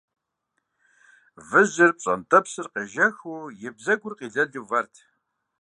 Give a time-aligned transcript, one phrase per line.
[1.47, 4.95] Выжьыр, пщӀэнтӀэпсыр къежэхыу, и бзэгур къилэлу вэрт.